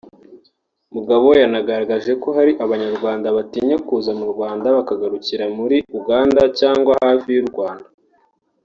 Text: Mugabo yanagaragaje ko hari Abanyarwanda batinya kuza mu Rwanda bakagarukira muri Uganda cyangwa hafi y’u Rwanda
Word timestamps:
Mugabo 0.95 1.27
yanagaragaje 1.41 2.11
ko 2.21 2.27
hari 2.37 2.51
Abanyarwanda 2.63 3.27
batinya 3.37 3.77
kuza 3.87 4.11
mu 4.19 4.25
Rwanda 4.33 4.67
bakagarukira 4.77 5.45
muri 5.57 5.77
Uganda 5.99 6.41
cyangwa 6.59 6.91
hafi 7.05 7.29
y’u 7.37 7.47
Rwanda 7.51 7.87